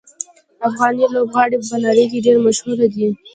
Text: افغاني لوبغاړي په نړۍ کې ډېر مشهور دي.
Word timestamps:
افغاني 0.67 1.05
لوبغاړي 1.13 1.57
په 1.69 1.75
نړۍ 1.85 2.05
کې 2.11 2.19
ډېر 2.25 2.37
مشهور 2.45 2.79
دي. 2.93 3.07